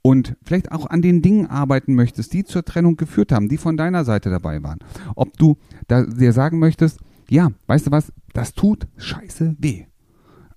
und 0.02 0.36
vielleicht 0.42 0.70
auch 0.70 0.84
an 0.84 1.00
den 1.00 1.22
Dingen 1.22 1.46
arbeiten 1.46 1.94
möchtest, 1.94 2.34
die 2.34 2.44
zur 2.44 2.62
Trennung 2.66 2.98
geführt 2.98 3.32
haben, 3.32 3.48
die 3.48 3.56
von 3.56 3.78
deiner 3.78 4.04
Seite 4.04 4.28
dabei 4.28 4.62
waren. 4.62 4.80
Ob 5.16 5.34
du 5.38 5.56
dir 5.88 6.34
sagen 6.34 6.58
möchtest, 6.58 7.00
ja, 7.30 7.48
weißt 7.68 7.86
du 7.86 7.90
was, 7.90 8.12
das 8.34 8.52
tut 8.52 8.86
scheiße 8.98 9.56
weh. 9.58 9.86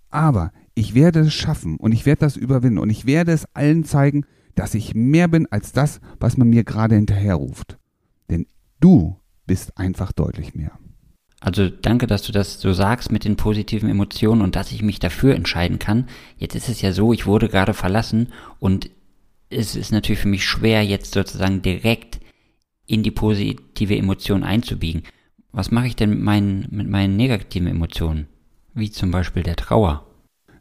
Aber 0.09 0.51
ich 0.75 0.95
werde 0.95 1.21
es 1.21 1.33
schaffen 1.33 1.77
und 1.77 1.93
ich 1.93 2.05
werde 2.05 2.19
das 2.19 2.35
überwinden 2.35 2.79
und 2.79 2.89
ich 2.89 3.05
werde 3.05 3.31
es 3.31 3.47
allen 3.55 3.85
zeigen, 3.85 4.25
dass 4.55 4.73
ich 4.73 4.93
mehr 4.95 5.29
bin 5.29 5.47
als 5.49 5.71
das, 5.71 6.01
was 6.19 6.35
man 6.35 6.49
mir 6.49 6.65
gerade 6.65 6.95
hinterherruft. 6.95 7.79
Denn 8.29 8.47
du 8.81 9.15
bist 9.47 9.77
einfach 9.77 10.11
deutlich 10.11 10.53
mehr. 10.53 10.77
Also 11.39 11.69
danke, 11.69 12.07
dass 12.07 12.23
du 12.23 12.31
das 12.31 12.59
so 12.59 12.73
sagst 12.73 13.11
mit 13.11 13.23
den 13.23 13.35
positiven 13.35 13.89
Emotionen 13.89 14.41
und 14.41 14.55
dass 14.55 14.71
ich 14.71 14.81
mich 14.81 14.99
dafür 14.99 15.35
entscheiden 15.35 15.79
kann. 15.79 16.07
Jetzt 16.37 16.55
ist 16.55 16.67
es 16.67 16.81
ja 16.81 16.91
so, 16.91 17.13
ich 17.13 17.25
wurde 17.25 17.47
gerade 17.47 17.73
verlassen 17.73 18.29
und 18.59 18.89
es 19.49 19.75
ist 19.75 19.91
natürlich 19.91 20.19
für 20.19 20.27
mich 20.27 20.45
schwer, 20.45 20.83
jetzt 20.83 21.13
sozusagen 21.13 21.61
direkt 21.61 22.19
in 22.85 23.03
die 23.03 23.11
positive 23.11 23.95
Emotion 23.95 24.43
einzubiegen. 24.43 25.03
Was 25.51 25.71
mache 25.71 25.87
ich 25.87 25.95
denn 25.95 26.09
mit 26.09 26.19
meinen, 26.19 26.67
mit 26.71 26.89
meinen 26.89 27.15
negativen 27.15 27.67
Emotionen? 27.67 28.27
Wie 28.73 28.91
zum 28.91 29.11
Beispiel 29.11 29.43
der 29.43 29.55
Trauer. 29.55 30.05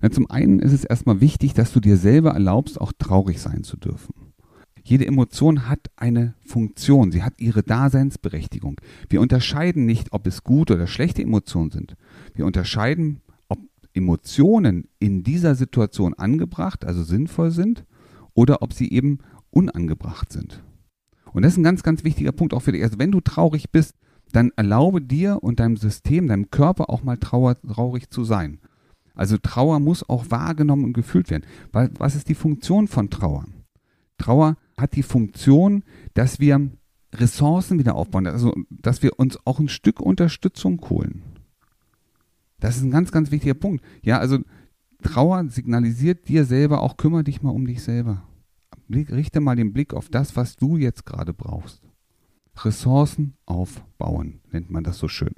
Ja, 0.03 0.11
zum 0.11 0.31
einen 0.31 0.61
ist 0.61 0.73
es 0.73 0.85
erstmal 0.85 1.21
wichtig, 1.21 1.55
dass 1.55 1.73
du 1.73 1.81
dir 1.81 1.97
selber 1.97 2.33
erlaubst, 2.33 2.81
auch 2.81 2.93
traurig 2.99 3.41
sein 3.41 3.65
zu 3.65 3.77
dürfen. 3.77 4.15
Jede 4.89 5.05
Emotion 5.05 5.69
hat 5.69 5.91
eine 5.97 6.35
Funktion, 6.47 7.11
sie 7.11 7.25
hat 7.25 7.41
ihre 7.41 7.65
Daseinsberechtigung. 7.65 8.81
Wir 9.09 9.21
unterscheiden 9.21 9.85
nicht, 9.85 10.13
ob 10.13 10.29
es 10.29 10.45
gute 10.45 10.75
oder 10.75 10.87
schlechte 10.87 11.23
Emotionen 11.23 11.73
sind. 11.73 11.97
Wir 12.35 12.47
unterscheiden, 12.47 13.21
ob 13.49 13.59
Emotionen 13.95 14.87
in 15.01 15.25
dieser 15.25 15.57
Situation 15.57 16.15
angebracht, 16.15 16.85
also 16.85 17.03
sinnvoll 17.03 17.51
sind, 17.51 17.85
oder 18.33 18.63
ob 18.63 18.73
sie 18.73 18.93
eben 18.93 19.19
unangebracht 19.51 20.33
sind. 20.33 20.63
Und 21.33 21.43
das 21.43 21.55
ist 21.55 21.59
ein 21.59 21.65
ganz, 21.65 21.83
ganz 21.83 22.05
wichtiger 22.05 22.31
Punkt 22.31 22.55
auch 22.55 22.63
für 22.63 22.71
dich. 22.71 22.85
Also 22.85 23.01
wenn 23.01 23.11
du 23.11 23.21
traurig 23.21 23.73
bist, 23.73 23.97
dann 24.31 24.53
erlaube 24.55 25.03
dir 25.03 25.43
und 25.43 25.59
deinem 25.59 25.77
System, 25.77 26.29
deinem 26.29 26.53
Körper 26.53 26.91
auch 26.91 27.03
mal 27.03 27.17
trauer, 27.17 27.61
traurig 27.61 28.09
zu 28.11 28.23
sein. 28.23 28.61
Also 29.17 29.37
Trauer 29.37 29.81
muss 29.81 30.09
auch 30.09 30.31
wahrgenommen 30.31 30.85
und 30.85 30.93
gefühlt 30.93 31.29
werden. 31.29 31.45
Was 31.73 32.15
ist 32.15 32.29
die 32.29 32.37
Funktion 32.37 32.87
von 32.87 33.11
Trauer? 33.11 33.47
Trauer 34.17 34.57
hat 34.77 34.95
die 34.95 35.03
Funktion, 35.03 35.85
dass 36.15 36.41
wir 36.41 36.71
Ressourcen 37.15 37.79
wieder 37.79 37.95
aufbauen, 37.95 38.27
also 38.27 38.55
dass 38.71 39.03
wir 39.03 39.19
uns 39.19 39.39
auch 39.47 39.59
ein 39.59 39.69
Stück 39.69 40.01
Unterstützung 40.01 40.81
holen. 40.89 41.23
Das 42.61 42.77
ist 42.77 42.83
ein 42.83 42.91
ganz, 42.91 43.13
ganz 43.13 43.31
wichtiger 43.31 43.55
Punkt. 43.55 43.85
Ja, 44.03 44.19
also 44.19 44.39
Trauer 45.03 45.49
signalisiert 45.49 46.29
dir 46.29 46.45
selber 46.45 46.83
auch, 46.83 46.97
kümmere 46.97 47.25
dich 47.25 47.43
mal 47.43 47.51
um 47.51 47.67
dich 47.67 47.83
selber. 47.83 48.23
Richte 48.91 49.41
mal 49.41 49.57
den 49.57 49.73
Blick 49.73 49.95
auf 49.95 50.09
das, 50.09 50.37
was 50.37 50.57
du 50.57 50.77
jetzt 50.77 51.07
gerade 51.07 51.33
brauchst. 51.33 51.83
Ressourcen 52.65 53.35
aufbauen, 53.45 54.41
nennt 54.51 54.71
man 54.71 54.85
das 54.85 54.99
so 54.99 55.09
schön. 55.09 55.35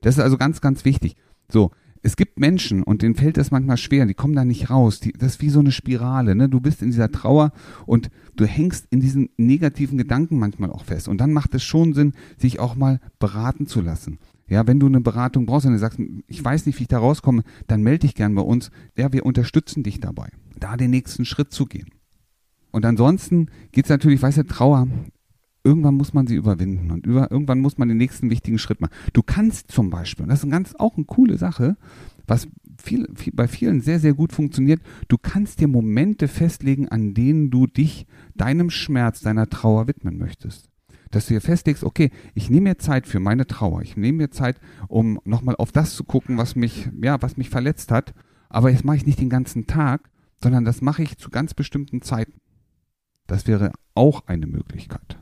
Das 0.00 0.16
ist 0.16 0.22
also 0.22 0.36
ganz, 0.36 0.60
ganz 0.60 0.84
wichtig. 0.84 1.16
So, 1.50 1.70
es 2.02 2.16
gibt 2.16 2.38
Menschen 2.38 2.82
und 2.82 3.02
denen 3.02 3.14
fällt 3.14 3.36
das 3.36 3.52
manchmal 3.52 3.76
schwer, 3.76 4.06
die 4.06 4.14
kommen 4.14 4.34
da 4.34 4.44
nicht 4.44 4.70
raus. 4.70 4.98
Die, 4.98 5.12
das 5.12 5.34
ist 5.34 5.40
wie 5.40 5.50
so 5.50 5.60
eine 5.60 5.70
Spirale, 5.70 6.34
ne? 6.34 6.48
Du 6.48 6.60
bist 6.60 6.82
in 6.82 6.90
dieser 6.90 7.12
Trauer 7.12 7.52
und 7.86 8.10
du 8.34 8.44
hängst 8.44 8.86
in 8.90 9.00
diesen 9.00 9.30
negativen 9.36 9.98
Gedanken 9.98 10.38
manchmal 10.38 10.70
auch 10.70 10.84
fest. 10.84 11.06
Und 11.06 11.20
dann 11.20 11.32
macht 11.32 11.54
es 11.54 11.62
schon 11.62 11.94
Sinn, 11.94 12.14
sich 12.38 12.58
auch 12.58 12.74
mal 12.74 13.00
beraten 13.20 13.66
zu 13.66 13.80
lassen. 13.80 14.18
Ja, 14.48 14.66
wenn 14.66 14.80
du 14.80 14.86
eine 14.86 15.00
Beratung 15.00 15.46
brauchst 15.46 15.66
und 15.66 15.72
du 15.72 15.78
sagst, 15.78 16.00
ich 16.26 16.44
weiß 16.44 16.66
nicht, 16.66 16.78
wie 16.78 16.82
ich 16.82 16.88
da 16.88 16.98
rauskomme, 16.98 17.44
dann 17.68 17.82
melde 17.82 18.00
dich 18.00 18.16
gern 18.16 18.34
bei 18.34 18.42
uns. 18.42 18.70
Ja, 18.96 19.12
wir 19.12 19.24
unterstützen 19.24 19.84
dich 19.84 20.00
dabei, 20.00 20.28
da 20.58 20.76
den 20.76 20.90
nächsten 20.90 21.24
Schritt 21.24 21.52
zu 21.52 21.66
gehen. 21.66 21.88
Und 22.72 22.84
ansonsten 22.84 23.46
geht 23.70 23.84
es 23.84 23.90
natürlich, 23.90 24.20
weißt 24.20 24.38
du, 24.38 24.46
Trauer, 24.46 24.88
irgendwann 25.64 25.94
muss 25.94 26.12
man 26.12 26.26
sie 26.26 26.34
überwinden 26.34 26.90
und 26.90 27.06
über, 27.06 27.30
irgendwann 27.30 27.60
muss 27.60 27.78
man 27.78 27.88
den 27.88 27.98
nächsten 27.98 28.30
wichtigen 28.30 28.58
Schritt 28.58 28.80
machen. 28.80 28.94
Du 29.12 29.22
kannst 29.22 29.70
zum 29.70 29.90
Beispiel, 29.90 30.24
und 30.24 30.30
das 30.30 30.40
ist 30.40 30.44
eine 30.44 30.52
ganz, 30.52 30.74
auch 30.76 30.96
eine 30.96 31.04
coole 31.04 31.38
Sache, 31.38 31.76
was 32.26 32.48
viel, 32.82 33.08
viel, 33.14 33.32
bei 33.32 33.48
vielen 33.48 33.80
sehr, 33.80 34.00
sehr 34.00 34.14
gut 34.14 34.32
funktioniert, 34.32 34.80
du 35.08 35.18
kannst 35.18 35.60
dir 35.60 35.68
Momente 35.68 36.28
festlegen, 36.28 36.88
an 36.88 37.14
denen 37.14 37.50
du 37.50 37.66
dich 37.66 38.06
deinem 38.34 38.70
Schmerz, 38.70 39.20
deiner 39.20 39.48
Trauer 39.48 39.86
widmen 39.86 40.18
möchtest. 40.18 40.68
Dass 41.10 41.26
du 41.26 41.34
dir 41.34 41.40
festlegst, 41.40 41.84
okay, 41.84 42.10
ich 42.34 42.48
nehme 42.48 42.70
mir 42.70 42.78
Zeit 42.78 43.06
für 43.06 43.20
meine 43.20 43.46
Trauer, 43.46 43.82
ich 43.82 43.96
nehme 43.96 44.18
mir 44.18 44.30
Zeit, 44.30 44.58
um 44.88 45.20
nochmal 45.24 45.56
auf 45.56 45.70
das 45.70 45.94
zu 45.94 46.04
gucken, 46.04 46.38
was 46.38 46.56
mich, 46.56 46.88
ja, 47.02 47.20
was 47.20 47.36
mich 47.36 47.50
verletzt 47.50 47.92
hat, 47.92 48.14
aber 48.48 48.70
jetzt 48.70 48.84
mache 48.84 48.96
ich 48.96 49.06
nicht 49.06 49.20
den 49.20 49.30
ganzen 49.30 49.66
Tag, 49.66 50.10
sondern 50.42 50.64
das 50.64 50.80
mache 50.80 51.02
ich 51.02 51.18
zu 51.18 51.30
ganz 51.30 51.54
bestimmten 51.54 52.02
Zeiten. 52.02 52.40
Das 53.26 53.46
wäre 53.46 53.72
auch 53.94 54.26
eine 54.26 54.46
Möglichkeit. 54.46 55.21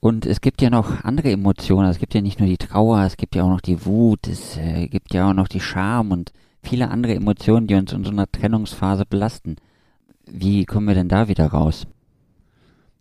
Und 0.00 0.26
es 0.26 0.40
gibt 0.40 0.62
ja 0.62 0.70
noch 0.70 1.04
andere 1.04 1.32
Emotionen. 1.32 1.88
Es 1.88 1.98
gibt 1.98 2.14
ja 2.14 2.20
nicht 2.20 2.38
nur 2.38 2.48
die 2.48 2.56
Trauer, 2.56 3.02
es 3.02 3.16
gibt 3.16 3.34
ja 3.34 3.42
auch 3.42 3.48
noch 3.48 3.60
die 3.60 3.84
Wut, 3.84 4.28
es 4.28 4.56
äh, 4.56 4.86
gibt 4.86 5.12
ja 5.12 5.30
auch 5.30 5.34
noch 5.34 5.48
die 5.48 5.60
Scham 5.60 6.12
und 6.12 6.32
viele 6.62 6.90
andere 6.90 7.14
Emotionen, 7.14 7.66
die 7.66 7.74
uns 7.74 7.92
in 7.92 8.04
so 8.04 8.10
einer 8.10 8.30
Trennungsphase 8.30 9.04
belasten. 9.06 9.56
Wie 10.30 10.66
kommen 10.66 10.86
wir 10.86 10.94
denn 10.94 11.08
da 11.08 11.28
wieder 11.28 11.46
raus? 11.46 11.86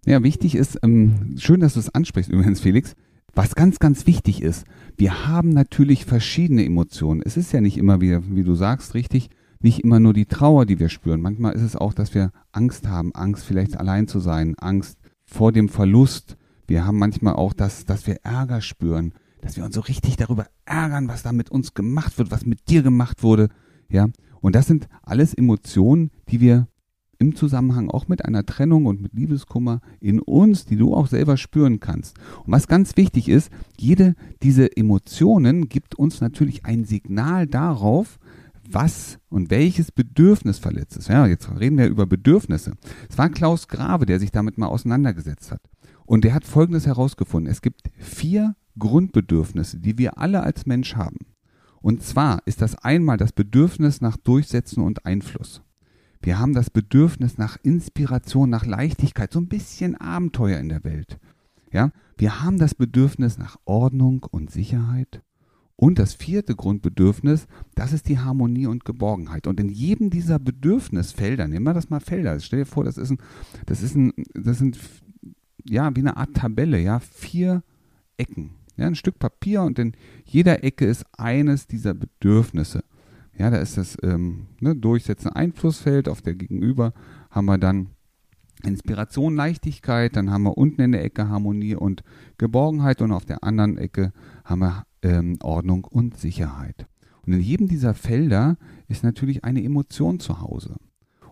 Ja, 0.06 0.24
wichtig 0.24 0.56
ist, 0.56 0.80
ähm, 0.84 1.36
schön, 1.38 1.60
dass 1.60 1.74
du 1.74 1.82
es 1.82 1.94
ansprichst 1.94 2.32
übrigens, 2.32 2.62
Felix. 2.62 2.96
Was 3.36 3.54
ganz, 3.54 3.78
ganz 3.78 4.08
wichtig 4.08 4.42
ist, 4.42 4.66
wir 4.96 5.28
haben 5.28 5.50
natürlich 5.50 6.06
verschiedene 6.06 6.66
Emotionen. 6.66 7.22
Es 7.24 7.38
ist 7.38 7.52
ja 7.52 7.62
nicht 7.62 7.78
immer, 7.78 8.02
wie, 8.02 8.18
wie 8.36 8.44
du 8.44 8.56
sagst, 8.56 8.96
richtig, 8.96 9.30
nicht 9.60 9.84
immer 9.84 10.00
nur 10.00 10.14
die 10.14 10.26
Trauer, 10.26 10.66
die 10.66 10.80
wir 10.80 10.90
spüren. 10.90 11.22
Manchmal 11.22 11.54
ist 11.54 11.62
es 11.62 11.76
auch, 11.76 11.94
dass 11.94 12.16
wir 12.16 12.32
Angst 12.52 12.88
haben, 12.88 13.14
Angst 13.14 13.44
vielleicht 13.44 13.78
allein 13.78 14.08
zu 14.08 14.20
sein, 14.20 14.56
Angst 14.58 14.98
vor 15.26 15.52
dem 15.52 15.68
Verlust, 15.70 16.37
wir 16.68 16.86
haben 16.86 17.00
manchmal 17.00 17.34
auch 17.34 17.54
das, 17.54 17.86
dass 17.86 18.08
wir 18.08 18.18
Ärger 18.24 18.62
spüren, 18.62 19.14
dass 19.42 19.56
wir 19.56 19.64
uns 19.64 19.76
so 19.76 19.82
richtig 19.82 20.18
darüber 20.18 20.48
ärgern, 20.66 21.08
was 21.08 21.24
da 21.24 21.32
mit 21.32 21.50
uns 21.50 21.74
gemacht 21.74 22.18
wird, 22.18 22.32
was 22.32 22.46
mit 22.46 22.70
dir 22.70 22.84
gemacht 22.84 23.24
wurde. 23.24 23.50
Ja, 23.90 24.08
und 24.42 24.56
das 24.56 24.68
sind 24.68 24.88
alles 25.04 25.34
Emotionen, 25.34 26.12
die 26.30 26.42
wir 26.42 26.68
im 27.20 27.36
Zusammenhang 27.36 27.90
auch 27.90 28.08
mit 28.08 28.26
einer 28.26 28.46
Trennung 28.46 28.86
und 28.86 29.02
mit 29.02 29.14
Liebeskummer 29.14 29.82
in 30.00 30.20
uns, 30.20 30.66
die 30.66 30.76
du 30.76 30.94
auch 30.94 31.08
selber 31.08 31.38
spüren 31.38 31.80
kannst. 31.80 32.18
Und 32.46 32.52
was 32.52 32.68
ganz 32.68 32.96
wichtig 32.98 33.30
ist, 33.30 33.50
jede 33.80 34.16
diese 34.44 34.76
Emotionen 34.78 35.70
gibt 35.70 35.96
uns 35.96 36.22
natürlich 36.22 36.66
ein 36.66 36.86
Signal 36.86 37.48
darauf, 37.48 38.20
was 38.70 39.18
und 39.30 39.50
welches 39.50 39.92
Bedürfnis 39.92 40.60
verletzt 40.60 40.98
ist. 40.98 41.08
Ja, 41.08 41.26
jetzt 41.26 41.50
reden 41.58 41.78
wir 41.78 41.88
über 41.88 42.06
Bedürfnisse. 42.06 42.74
Es 43.10 43.18
war 43.18 43.30
Klaus 43.30 43.68
Grave, 43.68 44.06
der 44.06 44.20
sich 44.20 44.32
damit 44.32 44.58
mal 44.58 44.68
auseinandergesetzt 44.68 45.52
hat. 45.52 45.62
Und 46.08 46.24
der 46.24 46.34
hat 46.34 46.46
Folgendes 46.46 46.88
herausgefunden. 46.88 47.52
Es 47.52 47.62
gibt 47.62 47.82
vier 48.00 48.56
Grundbedürfnisse, 48.80 49.78
die 49.78 49.98
wir 49.98 50.18
alle 50.18 50.42
als 50.42 50.66
Mensch 50.66 50.96
haben. 50.96 51.18
Und 51.82 52.02
zwar 52.02 52.42
ist 52.46 52.62
das 52.62 52.76
einmal 52.76 53.18
das 53.18 53.34
Bedürfnis 53.34 54.02
nach 54.02 54.18
Durchsetzen 54.18 54.82
und 54.82 55.06
Einfluss. 55.06 55.62
Wir 56.22 56.40
haben 56.40 56.54
das 56.54 56.70
Bedürfnis 56.70 57.38
nach 57.38 57.58
Inspiration, 57.62 58.50
nach 58.50 58.66
Leichtigkeit, 58.66 59.32
so 59.32 59.40
ein 59.40 59.48
bisschen 59.50 59.96
Abenteuer 59.96 60.60
in 60.60 60.70
der 60.70 60.84
Welt. 60.84 61.20
Ja, 61.72 61.92
wir 62.18 62.42
haben 62.42 62.58
das 62.58 62.74
Bedürfnis 62.74 63.38
nach 63.38 63.58
Ordnung 63.66 64.26
und 64.32 64.50
Sicherheit. 64.50 65.22
Und 65.76 66.00
das 66.00 66.16
vierte 66.16 66.56
Grundbedürfnis, 66.56 67.48
das 67.76 67.94
ist 67.94 68.08
die 68.08 68.18
Harmonie 68.18 68.66
und 68.66 68.84
Geborgenheit. 68.84 69.46
Und 69.46 69.60
in 69.60 69.70
jedem 69.70 70.10
dieser 70.10 70.40
Bedürfnisfelder, 70.40 71.48
nehmen 71.48 71.66
wir 71.66 71.74
das 71.76 71.92
mal 71.92 72.00
Felder, 72.00 72.40
stell 72.40 72.60
dir 72.60 72.66
vor, 72.66 72.84
das 72.86 72.98
ist 72.98 73.12
ein, 73.12 73.20
das 73.68 73.84
ist 73.84 73.96
ein, 73.96 74.14
das 74.34 74.58
sind 74.58 74.80
ja, 75.70 75.96
wie 75.96 76.02
eine 76.02 76.18
Art 76.18 76.34
Tabelle, 76.34 76.80
ja, 76.80 77.00
vier 77.00 77.64
Ecken. 78.18 78.52
Ja, 78.76 78.86
ein 78.86 78.96
Stück 78.96 79.20
Papier 79.20 79.64
und 79.64 79.80
in 79.80 79.94
jeder 80.26 80.64
Ecke 80.64 80.86
ist 80.86 81.06
eines 81.18 81.68
dieser 81.68 81.94
Bedürfnisse. 81.94 82.84
Ja, 83.38 83.50
da 83.50 83.58
ist 83.58 83.78
das 83.78 83.98
ähm, 84.04 84.48
ne, 84.60 84.76
Durchsetzen 84.76 85.30
Einflussfeld, 85.30 86.10
auf 86.10 86.22
der 86.22 86.36
Gegenüber 86.36 86.94
haben 87.30 87.46
wir 87.46 87.58
dann 87.58 87.90
Inspiration, 88.64 89.36
Leichtigkeit, 89.36 90.16
dann 90.16 90.32
haben 90.32 90.44
wir 90.44 90.58
unten 90.58 90.82
in 90.82 90.92
der 90.92 91.04
Ecke 91.04 91.30
Harmonie 91.30 91.76
und 91.76 92.04
Geborgenheit 92.38 93.02
und 93.02 93.12
auf 93.12 93.26
der 93.26 93.44
anderen 93.44 93.78
Ecke 93.78 94.12
haben 94.44 94.60
wir 94.60 94.86
ähm, 95.04 95.38
Ordnung 95.44 95.84
und 95.86 96.18
Sicherheit. 96.18 96.88
Und 97.26 97.34
in 97.34 97.42
jedem 97.42 97.68
dieser 97.68 97.94
Felder 97.94 98.58
ist 98.88 99.04
natürlich 99.04 99.44
eine 99.44 99.64
Emotion 99.64 100.20
zu 100.20 100.42
Hause. 100.42 100.76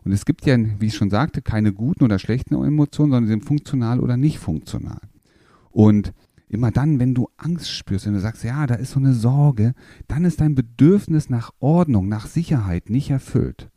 Und 0.05 0.11
es 0.11 0.25
gibt 0.25 0.45
ja, 0.45 0.55
wie 0.79 0.85
ich 0.85 0.95
schon 0.95 1.09
sagte, 1.09 1.41
keine 1.41 1.73
guten 1.73 2.03
oder 2.03 2.19
schlechten 2.19 2.53
Emotionen, 2.53 3.11
sondern 3.11 3.25
sie 3.25 3.33
sind 3.33 3.45
funktional 3.45 3.99
oder 3.99 4.17
nicht 4.17 4.37
funktional. 4.37 5.01
Und 5.71 6.13
immer 6.47 6.69
dann, 6.71 6.99
wenn 6.99 7.15
du 7.15 7.27
Angst 7.37 7.71
spürst, 7.71 8.05
wenn 8.05 8.13
du 8.13 8.19
sagst, 8.19 8.43
ja, 8.43 8.67
da 8.67 8.75
ist 8.75 8.91
so 8.91 8.99
eine 8.99 9.13
Sorge, 9.13 9.73
dann 10.07 10.23
ist 10.23 10.39
dein 10.41 10.53
Bedürfnis 10.53 11.29
nach 11.29 11.51
Ordnung, 11.59 12.07
nach 12.07 12.27
Sicherheit 12.27 12.91
nicht 12.91 13.09
erfüllt. 13.09 13.71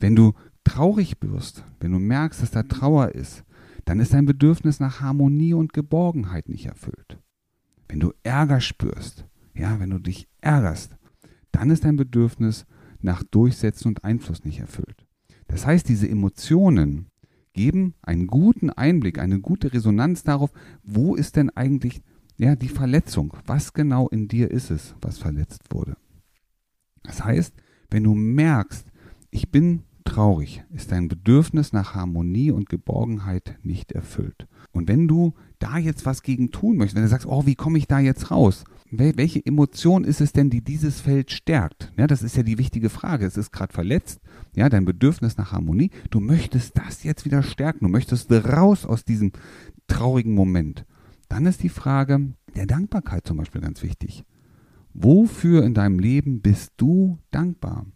Wenn 0.00 0.16
du 0.16 0.32
traurig 0.64 1.16
wirst, 1.20 1.64
wenn 1.78 1.92
du 1.92 1.98
merkst, 1.98 2.40
dass 2.42 2.50
da 2.50 2.62
Trauer 2.62 3.10
ist, 3.10 3.44
dann 3.84 4.00
ist 4.00 4.14
dein 4.14 4.24
Bedürfnis 4.24 4.80
nach 4.80 5.00
Harmonie 5.00 5.52
und 5.52 5.74
Geborgenheit 5.74 6.48
nicht 6.48 6.66
erfüllt. 6.66 7.18
Wenn 7.86 8.00
du 8.00 8.12
Ärger 8.22 8.60
spürst, 8.60 9.26
ja, 9.54 9.78
wenn 9.78 9.90
du 9.90 9.98
dich 9.98 10.26
ärgerst, 10.40 10.96
dann 11.50 11.70
ist 11.70 11.84
dein 11.84 11.96
Bedürfnis 11.96 12.64
nach 13.04 13.22
Durchsetzen 13.22 13.88
und 13.88 14.04
Einfluss 14.04 14.44
nicht 14.44 14.60
erfüllt. 14.60 15.06
Das 15.48 15.66
heißt, 15.66 15.88
diese 15.88 16.08
Emotionen 16.08 17.06
geben 17.52 17.94
einen 18.02 18.26
guten 18.26 18.70
Einblick, 18.70 19.18
eine 19.18 19.40
gute 19.40 19.72
Resonanz 19.72 20.22
darauf, 20.22 20.50
wo 20.82 21.14
ist 21.14 21.36
denn 21.36 21.50
eigentlich 21.50 22.02
ja, 22.38 22.56
die 22.56 22.68
Verletzung? 22.68 23.36
Was 23.46 23.72
genau 23.72 24.08
in 24.08 24.28
dir 24.28 24.50
ist 24.50 24.70
es, 24.70 24.94
was 25.00 25.18
verletzt 25.18 25.62
wurde? 25.70 25.96
Das 27.02 27.24
heißt, 27.24 27.54
wenn 27.90 28.04
du 28.04 28.14
merkst, 28.14 28.86
ich 29.30 29.50
bin 29.50 29.82
traurig, 30.04 30.64
ist 30.70 30.92
dein 30.92 31.08
Bedürfnis 31.08 31.72
nach 31.72 31.94
Harmonie 31.94 32.50
und 32.50 32.68
Geborgenheit 32.68 33.58
nicht 33.62 33.92
erfüllt. 33.92 34.46
Und 34.72 34.88
wenn 34.88 35.08
du 35.08 35.34
da 35.58 35.78
jetzt 35.78 36.06
was 36.06 36.22
gegen 36.22 36.50
tun 36.50 36.76
möchtest, 36.76 36.96
wenn 36.96 37.02
du 37.02 37.08
sagst, 37.08 37.26
oh, 37.26 37.46
wie 37.46 37.54
komme 37.54 37.78
ich 37.78 37.86
da 37.86 37.98
jetzt 37.98 38.30
raus? 38.30 38.64
Welche 38.94 39.44
Emotion 39.44 40.04
ist 40.04 40.20
es 40.20 40.32
denn, 40.32 40.50
die 40.50 40.62
dieses 40.62 41.00
Feld 41.00 41.30
stärkt? 41.30 41.90
Ja, 41.96 42.06
das 42.06 42.22
ist 42.22 42.36
ja 42.36 42.42
die 42.42 42.58
wichtige 42.58 42.90
Frage. 42.90 43.24
Es 43.24 43.38
ist 43.38 43.50
gerade 43.50 43.72
verletzt, 43.72 44.20
ja, 44.54 44.68
dein 44.68 44.84
Bedürfnis 44.84 45.38
nach 45.38 45.52
Harmonie. 45.52 45.90
Du 46.10 46.20
möchtest 46.20 46.76
das 46.76 47.02
jetzt 47.02 47.24
wieder 47.24 47.42
stärken. 47.42 47.86
Du 47.86 47.90
möchtest 47.90 48.30
raus 48.30 48.84
aus 48.84 49.04
diesem 49.04 49.32
traurigen 49.86 50.34
Moment. 50.34 50.84
Dann 51.30 51.46
ist 51.46 51.62
die 51.62 51.70
Frage 51.70 52.34
der 52.54 52.66
Dankbarkeit 52.66 53.26
zum 53.26 53.38
Beispiel 53.38 53.62
ganz 53.62 53.82
wichtig. 53.82 54.24
Wofür 54.92 55.64
in 55.64 55.72
deinem 55.72 55.98
Leben 55.98 56.42
bist 56.42 56.72
du 56.76 57.18
dankbar? 57.30 57.86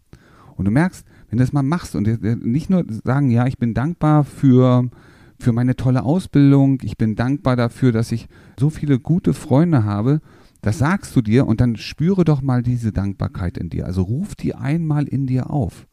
Und 0.55 0.65
du 0.65 0.71
merkst, 0.71 1.05
wenn 1.29 1.37
du 1.37 1.43
das 1.43 1.53
mal 1.53 1.61
machst 1.61 1.95
und 1.95 2.23
nicht 2.43 2.71
nur 2.71 2.83
sagen, 3.03 3.29
ja, 3.29 3.45
ich 3.45 3.59
bin 3.59 3.75
dankbar 3.75 4.23
für, 4.23 4.89
für 5.39 5.51
meine 5.51 5.75
tolle 5.75 6.01
Ausbildung, 6.01 6.79
ich 6.81 6.97
bin 6.97 7.15
dankbar 7.15 7.55
dafür, 7.55 7.91
dass 7.91 8.11
ich 8.11 8.27
so 8.59 8.71
viele 8.71 8.97
gute 8.97 9.35
Freunde 9.35 9.83
habe, 9.83 10.21
das 10.61 10.79
sagst 10.79 11.15
du 11.15 11.21
dir 11.21 11.47
und 11.47 11.61
dann 11.61 11.75
spüre 11.75 12.23
doch 12.23 12.41
mal 12.41 12.63
diese 12.63 12.91
Dankbarkeit 12.91 13.57
in 13.57 13.69
dir. 13.69 13.85
Also 13.85 14.01
ruf 14.01 14.35
die 14.35 14.55
einmal 14.55 15.07
in 15.07 15.27
dir 15.27 15.49
auf. 15.49 15.87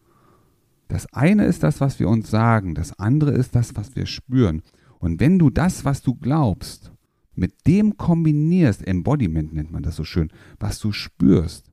Das 0.89 1.13
eine 1.13 1.45
ist 1.45 1.63
das, 1.63 1.81
was 1.81 1.99
wir 1.99 2.09
uns 2.09 2.31
sagen, 2.31 2.75
das 2.75 2.99
andere 2.99 3.33
ist 3.33 3.55
das, 3.55 3.77
was 3.77 3.97
wir 3.97 4.07
spüren. 4.07 4.63
Und 4.99 5.21
wenn 5.21 5.39
du 5.39 5.51
das, 5.51 5.85
was 5.85 6.03
du 6.03 6.15
glaubst, 6.15 6.93
mit 7.35 7.67
dem 7.67 7.97
kombinierst, 7.97 8.87
Embodiment 8.87 9.53
nennt 9.53 9.71
man 9.73 9.83
das 9.83 9.97
so 9.97 10.05
schön, 10.05 10.31
was 10.59 10.79
du 10.79 10.93
spürst, 10.93 11.73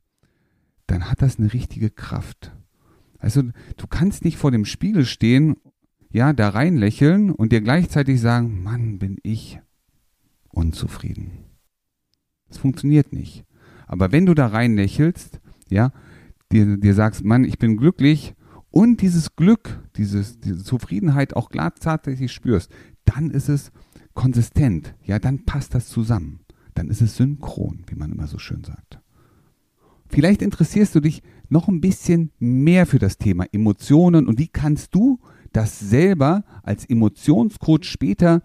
dann 0.87 1.09
hat 1.09 1.21
das 1.21 1.37
eine 1.37 1.53
richtige 1.53 1.89
Kraft. 1.89 2.51
Also 3.19 3.43
du 3.77 3.87
kannst 3.87 4.25
nicht 4.25 4.37
vor 4.37 4.51
dem 4.51 4.65
Spiegel 4.65 5.05
stehen, 5.05 5.55
ja, 6.11 6.33
da 6.33 6.49
rein 6.49 6.75
lächeln 6.75 7.31
und 7.31 7.51
dir 7.51 7.61
gleichzeitig 7.61 8.19
sagen, 8.19 8.63
Mann, 8.63 8.99
bin 8.99 9.17
ich 9.23 9.59
unzufrieden. 10.49 11.50
Das 12.51 12.59
funktioniert 12.59 13.13
nicht. 13.13 13.45
Aber 13.87 14.11
wenn 14.11 14.25
du 14.25 14.33
da 14.33 14.47
rein 14.47 14.75
lächelst, 14.75 15.39
ja, 15.69 15.93
dir, 16.51 16.77
dir 16.77 16.93
sagst, 16.93 17.23
Mann, 17.23 17.45
ich 17.45 17.57
bin 17.57 17.77
glücklich 17.77 18.35
und 18.71 19.01
dieses 19.01 19.37
Glück, 19.37 19.79
dieses, 19.95 20.39
diese 20.39 20.63
Zufriedenheit 20.63 21.35
auch 21.35 21.49
tatsächlich 21.79 22.31
spürst, 22.33 22.71
dann 23.05 23.31
ist 23.31 23.47
es 23.47 23.71
konsistent, 24.13 24.95
ja, 25.03 25.17
dann 25.17 25.45
passt 25.45 25.73
das 25.73 25.87
zusammen. 25.87 26.41
Dann 26.73 26.89
ist 26.89 27.01
es 27.01 27.15
synchron, 27.15 27.83
wie 27.87 27.95
man 27.95 28.11
immer 28.11 28.27
so 28.27 28.37
schön 28.37 28.63
sagt. 28.63 28.99
Vielleicht 30.07 30.41
interessierst 30.41 30.93
du 30.93 30.99
dich 30.99 31.23
noch 31.47 31.69
ein 31.69 31.79
bisschen 31.79 32.31
mehr 32.37 32.85
für 32.85 32.99
das 32.99 33.17
Thema 33.17 33.45
Emotionen 33.53 34.27
und 34.27 34.39
wie 34.39 34.49
kannst 34.49 34.93
du 34.93 35.19
das 35.53 35.79
selber 35.79 36.43
als 36.63 36.85
Emotionscoach 36.85 37.83
später 37.83 38.41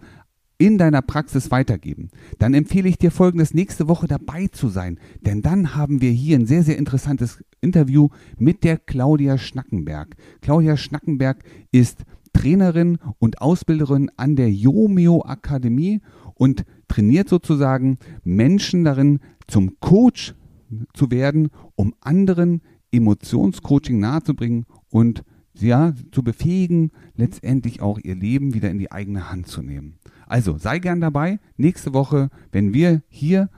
in 0.57 0.77
deiner 0.77 1.01
Praxis 1.01 1.51
weitergeben, 1.51 2.09
dann 2.39 2.53
empfehle 2.53 2.89
ich 2.89 2.97
dir 2.97 3.11
folgendes, 3.11 3.53
nächste 3.53 3.87
Woche 3.87 4.07
dabei 4.07 4.47
zu 4.47 4.69
sein, 4.69 4.99
denn 5.21 5.41
dann 5.41 5.75
haben 5.75 6.01
wir 6.01 6.11
hier 6.11 6.37
ein 6.37 6.47
sehr, 6.47 6.63
sehr 6.63 6.77
interessantes 6.77 7.43
Interview 7.61 8.09
mit 8.37 8.63
der 8.63 8.77
Claudia 8.77 9.37
Schnackenberg. 9.37 10.15
Claudia 10.41 10.77
Schnackenberg 10.77 11.43
ist 11.71 12.03
Trainerin 12.33 12.97
und 13.19 13.41
Ausbilderin 13.41 14.11
an 14.15 14.35
der 14.35 14.51
Jomeo 14.51 15.23
Akademie 15.25 16.01
und 16.35 16.65
trainiert 16.87 17.29
sozusagen 17.29 17.97
Menschen 18.23 18.83
darin, 18.83 19.19
zum 19.47 19.79
Coach 19.79 20.35
zu 20.93 21.09
werden, 21.11 21.49
um 21.75 21.93
anderen 22.01 22.61
Emotionscoaching 22.91 23.99
nahezubringen 23.99 24.65
und 24.89 25.23
ja, 25.59 25.93
zu 26.11 26.23
befähigen, 26.23 26.91
letztendlich 27.15 27.81
auch 27.81 27.97
ihr 27.97 28.15
Leben 28.15 28.53
wieder 28.53 28.69
in 28.69 28.77
die 28.77 28.91
eigene 28.91 29.31
Hand 29.31 29.47
zu 29.47 29.63
nehmen. 29.63 29.95
Also 30.27 30.57
sei 30.57 30.79
gern 30.79 31.01
dabei 31.01 31.39
nächste 31.57 31.93
Woche, 31.93 32.29
wenn 32.51 32.73
wir 32.73 33.03
hier 33.07 33.49